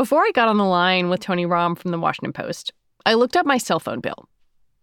[0.00, 2.72] Before I got on the line with Tony Romm from the Washington Post,
[3.04, 4.30] I looked up my cell phone bill.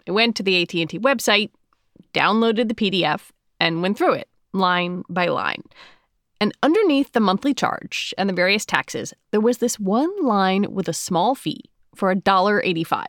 [0.08, 1.50] I went to the AT&T website,
[2.14, 5.64] downloaded the PDF, and went through it line by line.
[6.40, 10.88] And underneath the monthly charge and the various taxes, there was this one line with
[10.88, 11.64] a small fee
[11.96, 13.06] for $1.85.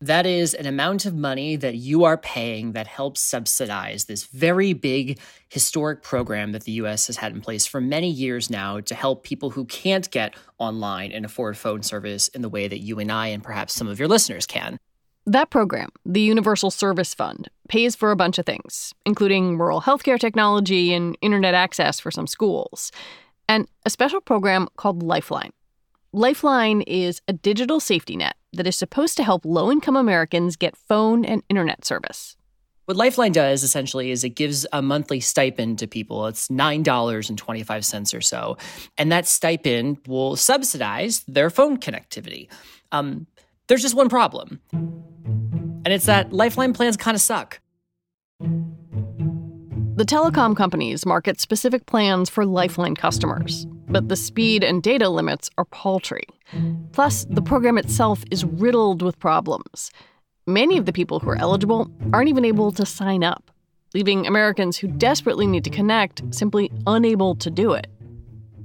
[0.00, 4.72] That is an amount of money that you are paying that helps subsidize this very
[4.72, 8.94] big historic program that the US has had in place for many years now to
[8.94, 13.00] help people who can't get online and afford phone service in the way that you
[13.00, 14.78] and I and perhaps some of your listeners can.
[15.26, 20.18] That program, the Universal Service Fund, pays for a bunch of things, including rural healthcare
[20.18, 22.92] technology and internet access for some schools,
[23.48, 25.52] and a special program called Lifeline.
[26.12, 30.76] Lifeline is a digital safety net that is supposed to help low income Americans get
[30.76, 32.36] phone and internet service.
[32.86, 36.26] What Lifeline does essentially is it gives a monthly stipend to people.
[36.26, 38.56] It's $9.25 or so.
[38.96, 42.48] And that stipend will subsidize their phone connectivity.
[42.90, 43.26] Um,
[43.66, 47.60] there's just one problem, and it's that Lifeline plans kind of suck.
[49.98, 55.50] The telecom companies market specific plans for Lifeline customers, but the speed and data limits
[55.58, 56.22] are paltry.
[56.92, 59.90] Plus, the program itself is riddled with problems.
[60.46, 63.50] Many of the people who are eligible aren't even able to sign up,
[63.92, 67.88] leaving Americans who desperately need to connect simply unable to do it.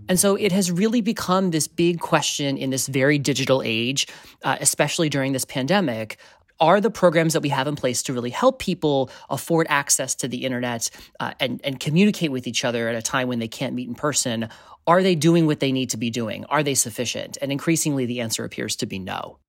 [0.07, 4.05] And so it has really become this big question in this very digital age,
[4.43, 6.19] uh, especially during this pandemic,
[6.63, 10.29] are the programs that we have in place to really help people afford access to
[10.29, 13.75] the internet uh, and, and communicate with each other at a time when they can't
[13.75, 14.47] meet in person?
[14.87, 16.45] Are they doing what they need to be doing?
[16.45, 17.37] Are they sufficient?
[17.41, 19.39] And increasingly, the answer appears to be no.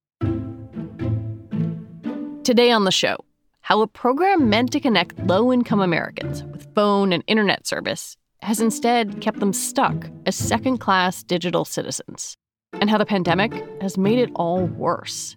[2.43, 3.19] Today on the show,
[3.61, 8.61] how a program meant to connect low income Americans with phone and internet service has
[8.61, 12.37] instead kept them stuck as second class digital citizens,
[12.73, 15.37] and how the pandemic has made it all worse.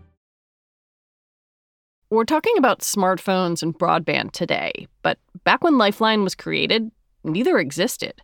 [2.11, 6.91] We're talking about smartphones and broadband today, but back when Lifeline was created,
[7.23, 8.21] neither existed.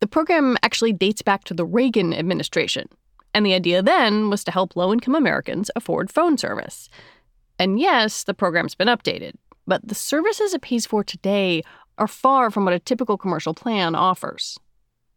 [0.00, 2.90] The program actually dates back to the Reagan administration,
[3.32, 6.90] and the idea then was to help low income Americans afford phone service.
[7.58, 9.32] And yes, the program's been updated,
[9.66, 11.62] but the services it pays for today
[11.96, 14.58] are far from what a typical commercial plan offers.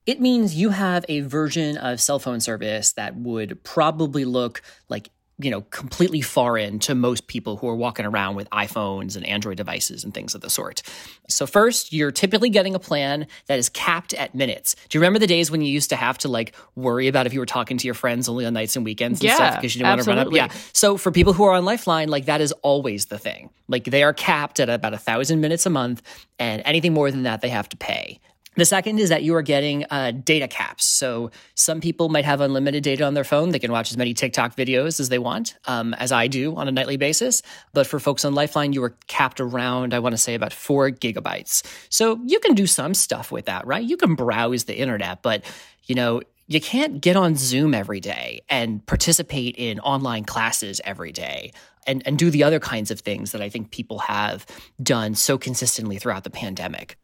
[0.06, 5.10] It means you have a version of cell phone service that would probably look like
[5.38, 9.58] you know, completely foreign to most people who are walking around with iPhones and Android
[9.58, 10.82] devices and things of the sort.
[11.28, 14.76] So first, you're typically getting a plan that is capped at minutes.
[14.88, 17.34] Do you remember the days when you used to have to like worry about if
[17.34, 19.76] you were talking to your friends only on nights and weekends and yeah, stuff because
[19.76, 20.20] you didn't absolutely.
[20.20, 20.54] want to run up?
[20.54, 20.62] Yeah.
[20.72, 23.50] So for people who are on Lifeline, like that is always the thing.
[23.68, 26.02] Like they are capped at about a thousand minutes a month,
[26.40, 28.20] and anything more than that, they have to pay.
[28.56, 30.86] The second is that you are getting uh, data caps.
[30.86, 33.50] So some people might have unlimited data on their phone.
[33.50, 36.68] They can watch as many TikTok videos as they want, um, as I do on
[36.68, 37.42] a nightly basis.
[37.74, 40.90] But for folks on Lifeline, you are capped around, I want to say, about four
[40.90, 41.64] gigabytes.
[41.90, 43.84] So you can do some stuff with that, right?
[43.84, 45.44] You can browse the internet, but
[45.84, 51.12] you know, you can't get on Zoom every day and participate in online classes every
[51.12, 51.52] day
[51.88, 54.46] and, and do the other kinds of things that I think people have
[54.82, 56.98] done so consistently throughout the pandemic.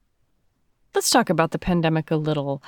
[0.93, 2.61] Let's talk about the pandemic a little.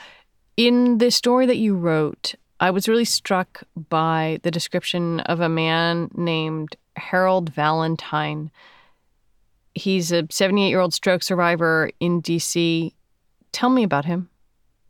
[0.55, 5.49] In the story that you wrote, I was really struck by the description of a
[5.49, 8.49] man named Harold Valentine.
[9.75, 12.93] He's a 78 year old stroke survivor in DC.
[13.51, 14.29] Tell me about him.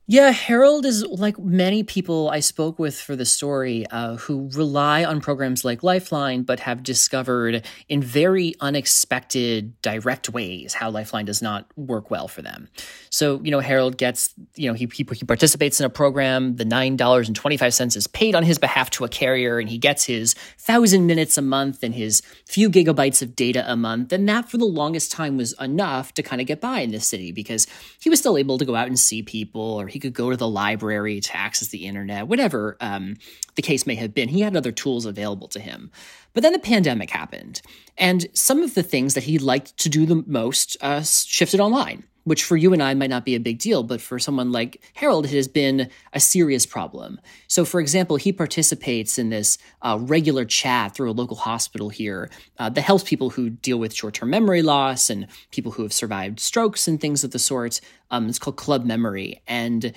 [0.05, 5.05] Yeah, Harold is like many people I spoke with for the story uh, who rely
[5.05, 11.41] on programs like Lifeline, but have discovered in very unexpected, direct ways how Lifeline does
[11.41, 12.67] not work well for them.
[13.11, 16.57] So, you know, Harold gets, you know, he, he, he participates in a program.
[16.57, 21.05] The $9.25 is paid on his behalf to a carrier, and he gets his thousand
[21.05, 24.11] minutes a month and his few gigabytes of data a month.
[24.11, 27.07] And that, for the longest time, was enough to kind of get by in this
[27.07, 27.67] city because
[28.01, 30.37] he was still able to go out and see people or he could go to
[30.37, 33.15] the library to access the internet, whatever um,
[33.55, 34.29] the case may have been.
[34.29, 35.91] He had other tools available to him.
[36.33, 37.61] But then the pandemic happened,
[37.97, 42.03] and some of the things that he liked to do the most uh, shifted online
[42.23, 44.81] which for you and I might not be a big deal, but for someone like
[44.93, 47.19] Harold, it has been a serious problem.
[47.47, 52.29] So, for example, he participates in this uh, regular chat through a local hospital here
[52.59, 55.93] uh, that helps people who deal with short term memory loss and people who have
[55.93, 57.81] survived strokes and things of the sort.
[58.09, 59.41] Um, it's called Club Memory.
[59.47, 59.93] And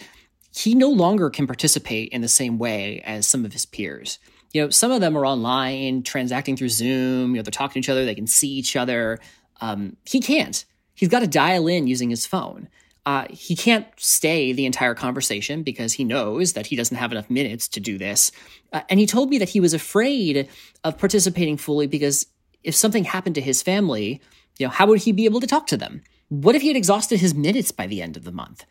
[0.54, 4.18] he no longer can participate in the same way as some of his peers.
[4.52, 7.84] You know, some of them are online, transacting through Zoom, you know, they're talking to
[7.84, 9.18] each other, they can see each other.
[9.60, 10.64] Um, he can't
[10.96, 12.68] he's got to dial in using his phone.
[13.04, 17.30] Uh, he can't stay the entire conversation because he knows that he doesn't have enough
[17.30, 18.32] minutes to do this.
[18.72, 20.48] Uh, and he told me that he was afraid
[20.82, 22.26] of participating fully because
[22.64, 24.20] if something happened to his family,
[24.58, 26.02] you know, how would he be able to talk to them?
[26.30, 28.64] What if he had exhausted his minutes by the end of the month?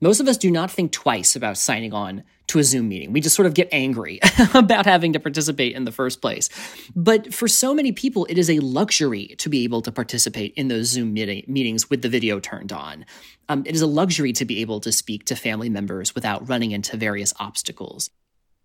[0.00, 3.12] Most of us do not think twice about signing on to a Zoom meeting.
[3.12, 4.20] We just sort of get angry
[4.54, 6.48] about having to participate in the first place.
[6.94, 10.68] But for so many people, it is a luxury to be able to participate in
[10.68, 13.04] those Zoom meetings with the video turned on.
[13.48, 16.70] Um, it is a luxury to be able to speak to family members without running
[16.70, 18.10] into various obstacles.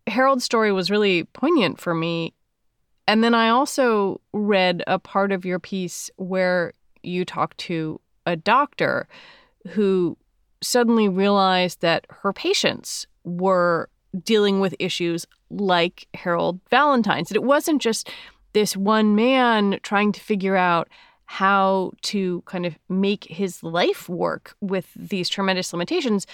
[0.08, 2.34] Harold's story was really poignant for me.
[3.08, 8.38] And then I also read a part of your piece where you talked to a
[8.38, 9.08] doctor
[9.70, 10.18] who
[10.64, 13.90] suddenly realized that her patients were
[14.24, 17.30] dealing with issues like Harold Valentine's.
[17.30, 18.10] That it wasn't just
[18.54, 20.88] this one man trying to figure out
[21.26, 26.28] how to kind of make his life work with these tremendous limitations,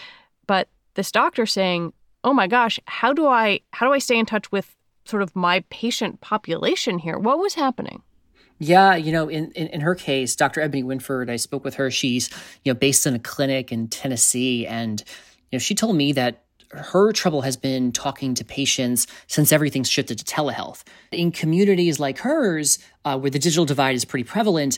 [0.48, 1.94] but this doctor saying,
[2.24, 5.36] "Oh my gosh, how do I how do I stay in touch with sort of
[5.36, 7.18] my patient population here?
[7.18, 8.04] What was happening?"
[8.60, 10.60] Yeah, you know, in, in, in, her case, Dr.
[10.60, 11.90] Ebony Winford, I spoke with her.
[11.90, 12.30] She's,
[12.64, 14.68] you know, based in a clinic in Tennessee.
[14.68, 15.02] And,
[15.50, 19.90] you know, she told me that her trouble has been talking to patients since everything's
[19.90, 20.84] shifted to telehealth.
[21.12, 24.78] In communities like hers, uh, where the digital divide is pretty prevalent,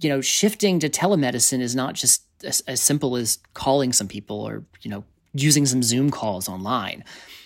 [0.00, 4.42] you know, shifting to telemedicine is not just as, as simple as calling some people
[4.42, 7.02] or, you know, using some Zoom calls online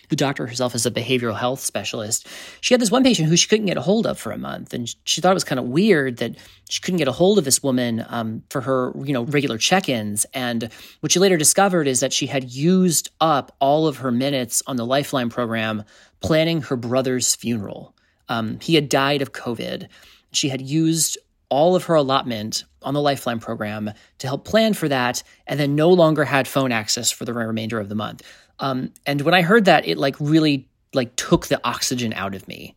[0.09, 2.27] the doctor herself is a behavioral health specialist.
[2.61, 4.75] She had this one patient who she couldn't get a hold of for a month,
[4.75, 6.37] and she thought it was kind of weird that
[6.69, 10.27] she couldn't get a hold of this woman um, for her, you know, regular check-ins.
[10.35, 10.71] And
[11.01, 14.77] what she later discovered is that she had used up all of her minutes on
[14.77, 15.85] the Lifeline program
[16.21, 17.95] planning her brother's funeral.
[18.29, 19.89] Um, he had died of COVID.
[20.33, 24.89] She had used all of her allotment on the Lifeline program to help plan for
[24.89, 28.23] that, and then no longer had phone access for the remainder of the month.
[28.59, 32.47] Um, and when I heard that, it like really like took the oxygen out of
[32.49, 32.75] me.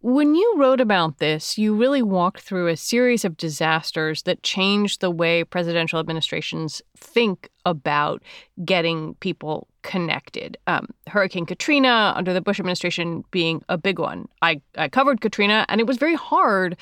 [0.00, 5.00] When you wrote about this, you really walked through a series of disasters that changed
[5.00, 8.22] the way presidential administrations think about
[8.66, 10.58] getting people connected.
[10.66, 14.28] Um, Hurricane Katrina under the Bush administration being a big one.
[14.42, 16.76] I, I covered Katrina, and it was very hard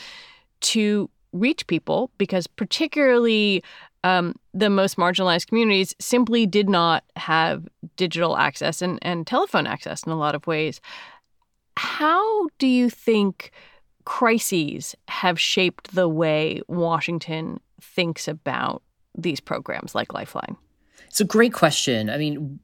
[0.62, 3.62] to reach people because, particularly
[4.04, 7.66] um, the most marginalized communities simply did not have
[7.96, 10.80] digital access and, and telephone access in a lot of ways.
[11.76, 13.52] How do you think
[14.04, 18.82] crises have shaped the way Washington thinks about
[19.16, 20.56] these programs like Lifeline?
[21.06, 22.10] It's a great question.
[22.10, 22.58] I mean,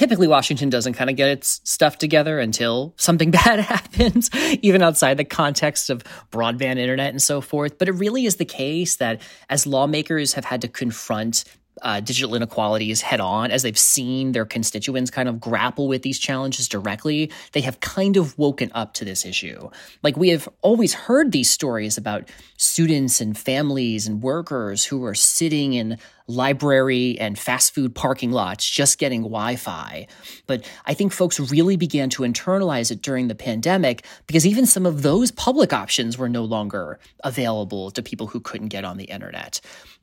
[0.00, 4.30] typically Washington doesn't kind of get its stuff together until something bad happens,
[4.62, 6.02] even outside the context of
[6.32, 7.76] broadband internet and so forth.
[7.76, 11.44] But it really is the case that as lawmakers have had to confront
[11.82, 16.18] uh, digital inequalities head on, as they've seen their constituents kind of grapple with these
[16.18, 19.70] challenges directly, they have kind of woken up to this issue.
[20.02, 25.14] Like we have always heard these stories about students and families and workers who are
[25.14, 25.98] sitting in
[26.30, 30.06] library and fast food parking lots just getting Wi Fi.
[30.46, 34.86] But I think folks really began to internalize it during the pandemic because even some
[34.86, 39.04] of those public options were no longer available to people who couldn't get on the
[39.04, 39.60] internet.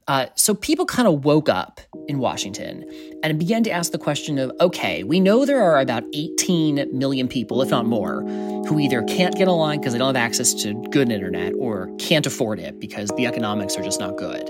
[0.08, 2.90] Uh, so people kind of woke up in Washington
[3.24, 7.28] and began to ask the question of okay, we know there are about 18 million
[7.28, 8.22] people, if not more,
[8.68, 12.26] who either can't get online because they don't have access to good internet or can't
[12.26, 14.50] afford it because the economics are just not good.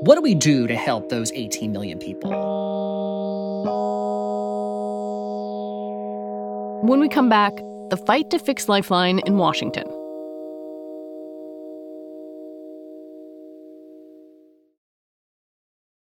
[0.00, 2.30] What do we do to help those 18 million people?
[6.82, 7.54] When we come back,
[7.90, 9.86] the fight to fix Lifeline in Washington.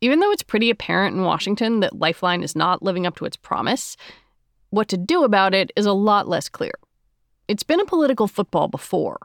[0.00, 3.36] Even though it's pretty apparent in Washington that Lifeline is not living up to its
[3.36, 3.96] promise,
[4.70, 6.72] what to do about it is a lot less clear.
[7.48, 9.18] It's been a political football before.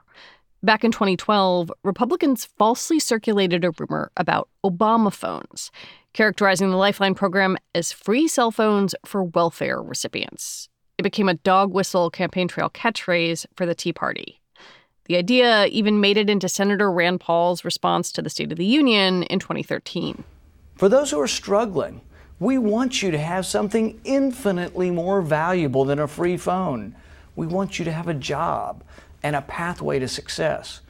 [0.63, 5.71] Back in 2012, Republicans falsely circulated a rumor about Obama phones,
[6.13, 10.67] characterizing the Lifeline program as free cell phones for welfare recipients.
[10.97, 14.41] It became a dog whistle campaign trail catchphrase for the Tea Party.
[15.05, 18.65] The idea even made it into Senator Rand Paul's response to the State of the
[18.65, 20.23] Union in 2013.
[20.75, 22.01] For those who are struggling,
[22.37, 26.95] we want you to have something infinitely more valuable than a free phone.
[27.35, 28.83] We want you to have a job
[29.23, 30.81] and a pathway to success.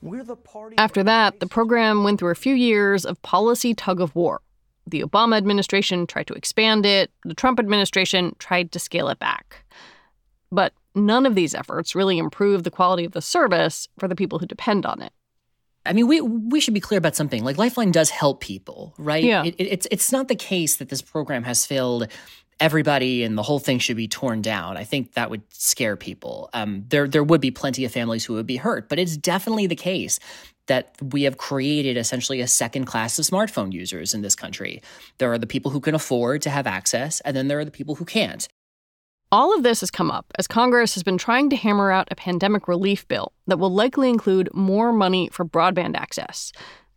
[0.00, 0.76] We're the party.
[0.78, 4.40] After that, the program went through a few years of policy tug of war.
[4.86, 9.66] The Obama administration tried to expand it, the Trump administration tried to scale it back.
[10.50, 14.38] But none of these efforts really improved the quality of the service for the people
[14.38, 15.12] who depend on it.
[15.86, 17.44] I mean, we we should be clear about something.
[17.44, 19.24] Like Lifeline does help people, right?
[19.24, 19.44] Yeah.
[19.44, 22.08] It, it, it's it's not the case that this program has failed
[22.58, 24.76] everybody and the whole thing should be torn down.
[24.76, 26.48] I think that would scare people.
[26.52, 29.66] Um, there there would be plenty of families who would be hurt, but it's definitely
[29.66, 30.18] the case
[30.66, 34.82] that we have created essentially a second class of smartphone users in this country.
[35.18, 37.70] There are the people who can afford to have access, and then there are the
[37.70, 38.48] people who can't.
[39.32, 42.16] All of this has come up as Congress has been trying to hammer out a
[42.16, 46.52] pandemic relief bill that will likely include more money for broadband access.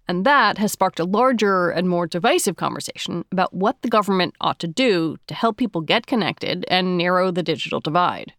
[0.07, 4.59] And that has sparked a larger and more divisive conversation about what the government ought
[4.59, 8.33] to do to help people get connected and narrow the digital divide.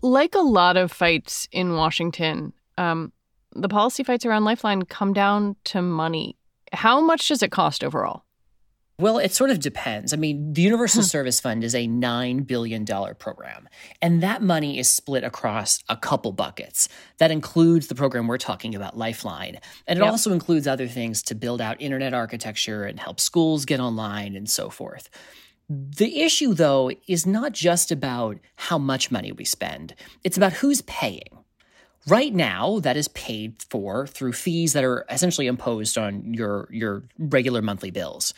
[0.00, 3.12] Like a lot of fights in Washington, um,
[3.52, 6.36] the policy fights around Lifeline come down to money.
[6.72, 8.22] How much does it cost overall?
[9.00, 10.12] Well, it sort of depends.
[10.12, 11.06] I mean, the Universal hmm.
[11.06, 13.68] Service Fund is a $9 billion program,
[14.02, 16.88] and that money is split across a couple buckets.
[17.18, 20.10] That includes the program we're talking about, Lifeline, and it Yep.
[20.10, 24.50] also includes other things to build out internet architecture and help schools get online and
[24.50, 25.08] so forth.
[25.68, 30.82] The issue, though, is not just about how much money we spend, it's about who's
[30.82, 31.44] paying.
[32.08, 37.04] Right now, that is paid for through fees that are essentially imposed on your, your
[37.18, 38.34] regular monthly bills.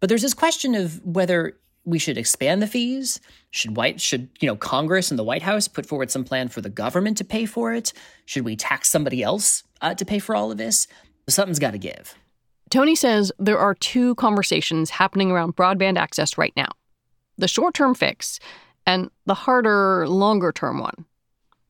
[0.00, 3.20] But there's this question of whether we should expand the fees.
[3.50, 6.60] Should white should you know Congress and the White House put forward some plan for
[6.60, 7.92] the government to pay for it?
[8.26, 10.86] Should we tax somebody else uh, to pay for all of this?
[11.28, 12.14] Something's got to give.
[12.70, 16.68] Tony says there are two conversations happening around broadband access right now
[17.38, 18.38] the short term fix
[18.86, 21.04] and the harder, longer term one.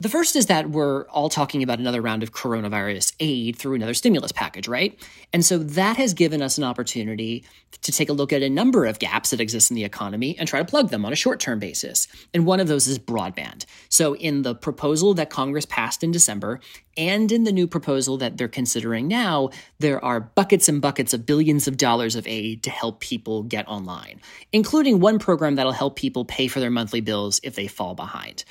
[0.00, 3.92] The first is that we're all talking about another round of coronavirus aid through another
[3.92, 4.98] stimulus package, right?
[5.30, 7.44] And so that has given us an opportunity
[7.82, 10.48] to take a look at a number of gaps that exist in the economy and
[10.48, 12.08] try to plug them on a short term basis.
[12.32, 13.66] And one of those is broadband.
[13.90, 16.60] So, in the proposal that Congress passed in December
[16.96, 21.26] and in the new proposal that they're considering now, there are buckets and buckets of
[21.26, 25.96] billions of dollars of aid to help people get online, including one program that'll help
[25.96, 28.46] people pay for their monthly bills if they fall behind.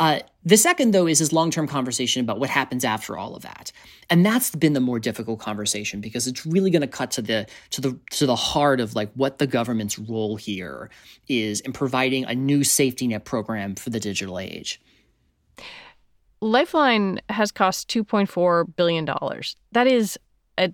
[0.00, 3.42] Uh, the second, though, is his long term conversation about what happens after all of
[3.42, 3.70] that,
[4.08, 7.46] and that's been the more difficult conversation because it's really going to cut to the
[7.68, 10.88] to the to the heart of like what the government's role here
[11.28, 14.80] is in providing a new safety net program for the digital age.
[16.40, 19.54] Lifeline has cost two point four billion dollars.
[19.72, 20.18] That is
[20.56, 20.72] a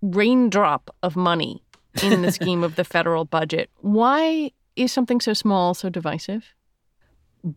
[0.00, 1.64] raindrop of money
[2.04, 3.68] in the scheme of the federal budget.
[3.78, 6.54] Why is something so small so divisive?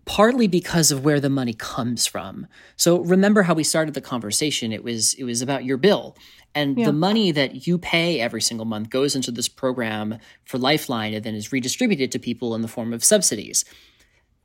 [0.06, 2.48] Partly because of where the money comes from.
[2.78, 6.16] So remember how we started the conversation it was it was about your bill
[6.56, 6.86] and yeah.
[6.86, 11.24] the money that you pay every single month goes into this program for Lifeline and
[11.24, 13.66] then is redistributed to people in the form of subsidies.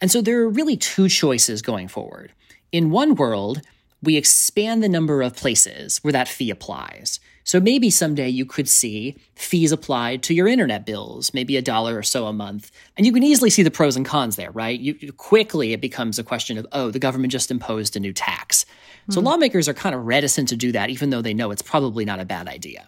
[0.01, 2.33] And so there are really two choices going forward.
[2.73, 3.63] In one world,
[4.03, 7.21] we expand the number of places where that fee applies.
[7.49, 11.97] So maybe someday you could see fees applied to your internet bills, maybe a dollar
[11.97, 12.71] or so a month.
[12.99, 14.79] And you can easily see the pros and cons there, right?
[14.79, 18.67] You, quickly it becomes a question of, oh, the government just imposed a new tax.
[18.67, 19.13] Mm-hmm.
[19.13, 19.29] So hmm.
[19.29, 22.21] lawmakers are kind of reticent to do that, even though they know it's probably not
[22.21, 22.87] a bad idea.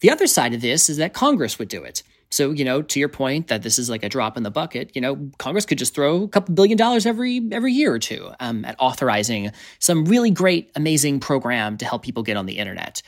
[0.00, 2.02] The other side of this is that Congress would do it.
[2.28, 4.90] So, you know, to your point that this is like a drop in the bucket,
[4.96, 8.32] you know, Congress could just throw a couple billion dollars every every year or two
[8.40, 13.00] um, at authorizing some really great, amazing program to help people get on the internet.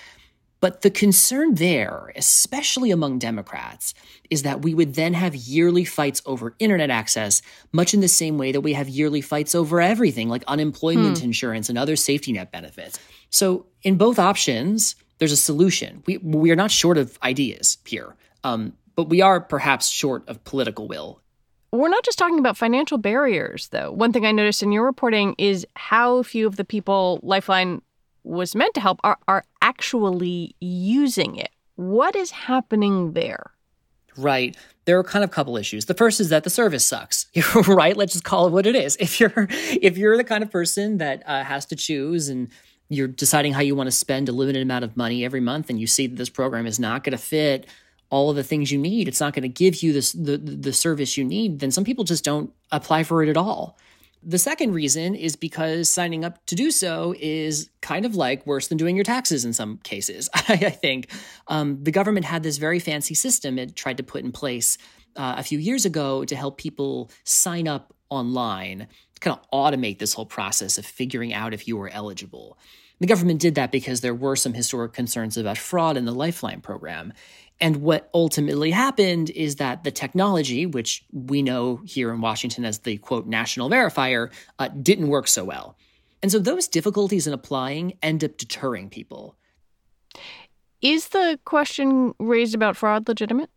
[0.64, 3.92] But the concern there, especially among Democrats,
[4.30, 7.42] is that we would then have yearly fights over internet access,
[7.72, 11.24] much in the same way that we have yearly fights over everything like unemployment hmm.
[11.24, 12.98] insurance and other safety net benefits.
[13.28, 16.02] So, in both options, there's a solution.
[16.06, 20.42] We, we are not short of ideas here, um, but we are perhaps short of
[20.44, 21.20] political will.
[21.72, 23.92] We're not just talking about financial barriers, though.
[23.92, 27.82] One thing I noticed in your reporting is how few of the people Lifeline
[28.24, 31.50] was meant to help are, are actually using it.
[31.76, 33.52] What is happening there?
[34.16, 34.56] Right.
[34.84, 35.86] There are kind of couple issues.
[35.86, 37.26] The first is that the service sucks.
[37.34, 37.96] You're right?
[37.96, 38.96] Let's just call it what it is.
[39.00, 42.48] If you're if you're the kind of person that uh, has to choose and
[42.88, 45.80] you're deciding how you want to spend a limited amount of money every month and
[45.80, 47.66] you see that this program is not going to fit
[48.10, 50.72] all of the things you need, it's not going to give you this the the
[50.72, 53.76] service you need, then some people just don't apply for it at all.
[54.26, 58.68] The second reason is because signing up to do so is kind of like worse
[58.68, 60.30] than doing your taxes in some cases.
[60.34, 61.10] I, think
[61.48, 64.78] um, the government had this very fancy system it tried to put in place
[65.16, 68.88] uh, a few years ago to help people sign up online,
[69.20, 72.58] kind of automate this whole process of figuring out if you were eligible.
[73.00, 76.60] The government did that because there were some historic concerns about fraud in the Lifeline
[76.60, 77.12] program.
[77.60, 82.80] And what ultimately happened is that the technology, which we know here in Washington as
[82.80, 85.76] the quote national verifier, uh, didn't work so well.
[86.22, 89.36] And so those difficulties in applying end up deterring people.
[90.82, 93.50] Is the question raised about fraud legitimate?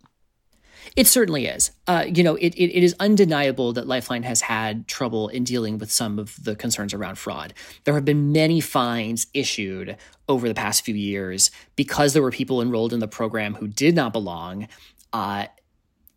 [0.95, 1.71] It certainly is.
[1.87, 5.77] Uh, you know, it, it, it is undeniable that Lifeline has had trouble in dealing
[5.77, 7.53] with some of the concerns around fraud.
[7.83, 9.97] There have been many fines issued
[10.27, 13.95] over the past few years because there were people enrolled in the program who did
[13.95, 14.67] not belong.
[15.13, 15.45] Uh,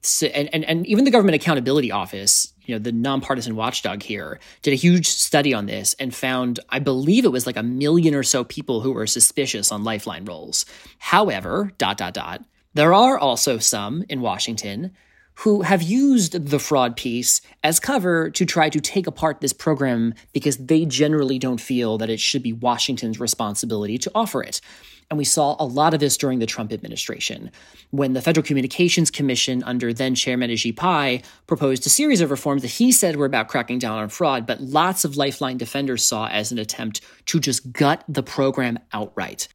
[0.03, 4.41] so, and, and, and even the Government Accountability Office, you know, the nonpartisan watchdog here,
[4.63, 8.15] did a huge study on this and found, I believe it was like a million
[8.15, 10.65] or so people who were suspicious on Lifeline rolls.
[10.99, 14.93] However, dot, dot, dot, there are also some in Washington
[15.41, 20.13] who have used the fraud piece as cover to try to take apart this program
[20.33, 24.61] because they generally don't feel that it should be Washington's responsibility to offer it.
[25.09, 27.51] And we saw a lot of this during the Trump administration,
[27.91, 32.63] when the Federal Communications Commission, under then Chairman Ajit Pai, proposed a series of reforms
[32.63, 36.29] that he said were about cracking down on fraud, but lots of Lifeline defenders saw
[36.29, 39.49] as an attempt to just gut the program outright.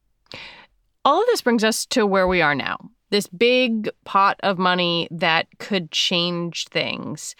[1.04, 5.08] All of this brings us to where we are now this big pot of money
[5.10, 7.34] that could change things.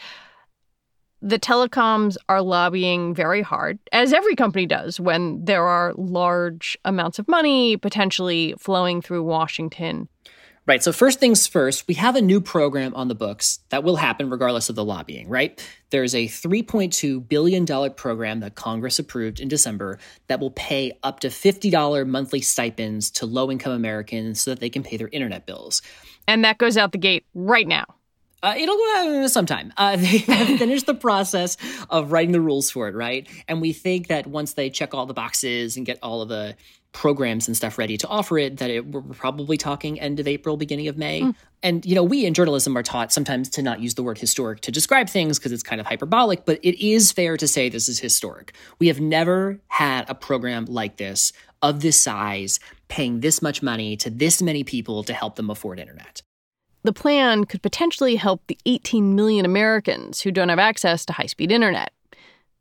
[1.22, 7.18] The telecoms are lobbying very hard, as every company does when there are large amounts
[7.18, 10.09] of money potentially flowing through Washington.
[10.66, 10.83] Right.
[10.83, 14.31] So, first things first, we have a new program on the books that will happen
[14.31, 15.64] regardless of the lobbying, right?
[15.90, 21.29] There's a $3.2 billion program that Congress approved in December that will pay up to
[21.29, 25.83] $50 monthly stipends to low income Americans so that they can pay their internet bills.
[26.26, 27.85] And that goes out the gate right now.
[28.42, 29.72] Uh, it'll go uh, sometime.
[29.76, 31.57] Uh, they have finished the process
[31.90, 33.29] of writing the rules for it, right?
[33.46, 36.57] And we think that once they check all the boxes and get all of the
[36.96, 40.56] programs and stuff ready to offer it that it, we're probably talking end of April,
[40.56, 41.20] beginning of May.
[41.20, 41.35] Mm.
[41.62, 44.62] And, you know, we in journalism are taught sometimes to not use the word historic
[44.62, 47.90] to describe things because it's kind of hyperbolic, but it is fair to say this
[47.90, 48.54] is historic.
[48.78, 53.94] We have never had a program like this of this size paying this much money
[53.98, 56.22] to this many people to help them afford internet.
[56.82, 61.26] The plan could potentially help the 18 million Americans who don't have access to high
[61.26, 61.92] speed internet.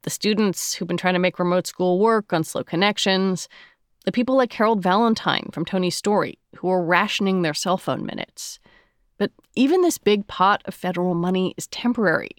[0.01, 3.47] The students who've been trying to make remote school work on slow connections,
[4.05, 8.59] the people like Harold Valentine from Tony's Story, who are rationing their cell phone minutes.
[9.17, 12.31] But even this big pot of federal money is temporary.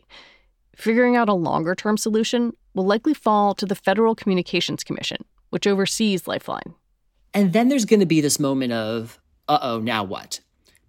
[0.77, 5.19] Figuring out a longer term solution will likely fall to the Federal Communications Commission,
[5.51, 6.75] which oversees Lifeline.
[7.35, 10.41] And then there's going to be this moment of, uh oh, now what?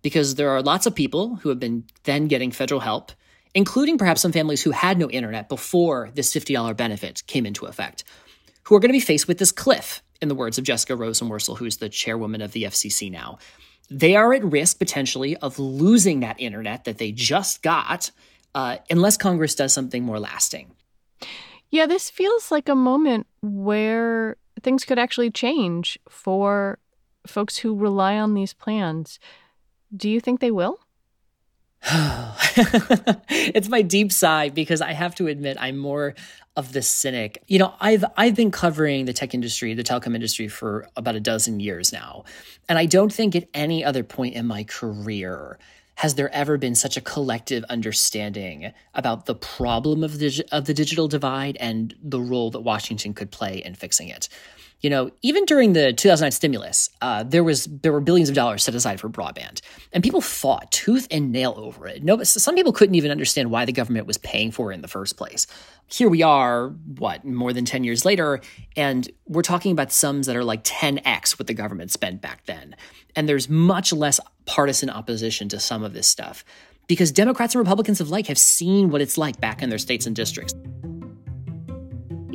[0.02, 3.12] Because there are lots of people who have been then getting federal help,
[3.56, 8.04] including perhaps some families who had no internet before this $50 benefit came into effect,
[8.68, 11.58] who are going to be faced with this cliff in the words of Jessica Rosenworcel,
[11.58, 13.38] who's the chairwoman of the FCC now.
[13.90, 18.12] They are at risk potentially of losing that internet that they just got
[18.54, 20.72] uh, unless Congress does something more lasting.
[21.70, 26.78] Yeah, this feels like a moment where things could actually change for
[27.26, 29.18] folks who rely on these plans.
[29.96, 30.80] Do you think they will?
[33.30, 36.16] it's my deep sigh because I have to admit I'm more
[36.56, 37.44] of the cynic.
[37.48, 41.20] You know, I've I've been covering the tech industry, the telecom industry for about a
[41.20, 42.26] dozen years now.
[42.68, 45.60] And I don't think at any other point in my career
[45.96, 50.74] has there ever been such a collective understanding about the problem of the of the
[50.74, 54.28] digital divide and the role that Washington could play in fixing it
[54.82, 58.64] you know, even during the 2009 stimulus, uh, there was there were billions of dollars
[58.64, 59.62] set aside for broadband,
[59.92, 62.04] and people fought tooth and nail over it.
[62.04, 64.88] No, some people couldn't even understand why the government was paying for it in the
[64.88, 65.48] first place.
[65.88, 68.42] Here we are, what more than 10 years later,
[68.76, 72.76] and we're talking about sums that are like 10x what the government spent back then,
[73.16, 76.46] and there's much less partisan opposition to some of this stuff
[76.88, 80.16] because Democrats and Republicans alike have seen what it's like back in their states and
[80.16, 80.54] districts.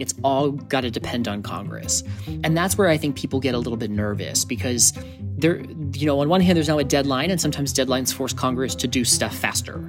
[0.02, 2.02] It's all got to depend on Congress.
[2.44, 4.92] And that's where I think people get a little bit nervous because
[5.38, 5.60] there,
[5.94, 8.88] you know, on one hand, there's now a deadline, and sometimes deadlines force Congress to
[8.88, 9.82] do stuff faster.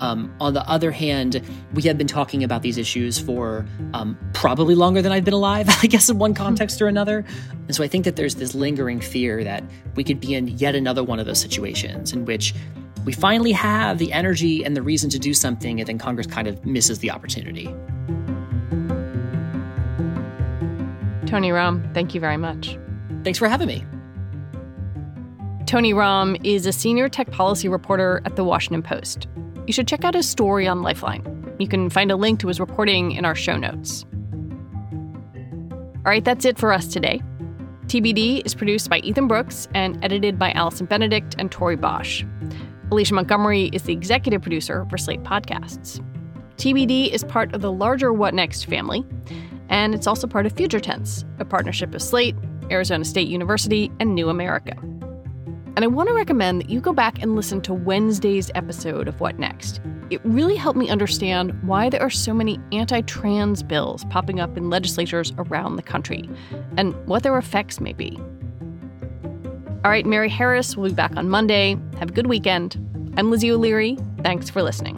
[0.00, 1.42] Um, on the other hand,
[1.74, 5.68] we have been talking about these issues for um, probably longer than I've been alive,
[5.82, 7.24] I guess, in one context or another.
[7.66, 10.74] And so I think that there's this lingering fear that we could be in yet
[10.74, 12.54] another one of those situations in which
[13.04, 16.46] we finally have the energy and the reason to do something, and then Congress kind
[16.46, 17.74] of misses the opportunity.
[21.28, 22.78] Tony Romm, thank you very much.
[23.22, 23.84] Thanks for having me.
[25.66, 29.28] Tony Romm is a senior tech policy reporter at The Washington Post.
[29.66, 31.54] You should check out his story on Lifeline.
[31.58, 34.06] You can find a link to his reporting in our show notes.
[35.96, 37.20] All right, that's it for us today.
[37.88, 42.24] TBD is produced by Ethan Brooks and edited by Allison Benedict and Tori Bosch.
[42.90, 46.02] Alicia Montgomery is the executive producer for Slate Podcasts.
[46.56, 49.04] TBD is part of the larger What Next family.
[49.68, 52.36] And it's also part of Future Tense, a partnership of Slate,
[52.70, 54.76] Arizona State University, and New America.
[55.78, 59.20] And I want to recommend that you go back and listen to Wednesday's episode of
[59.20, 59.80] What Next.
[60.10, 64.56] It really helped me understand why there are so many anti trans bills popping up
[64.56, 66.28] in legislatures around the country
[66.76, 68.18] and what their effects may be.
[69.84, 71.76] All right, Mary Harris will be back on Monday.
[72.00, 72.76] Have a good weekend.
[73.16, 73.96] I'm Lizzie O'Leary.
[74.24, 74.97] Thanks for listening.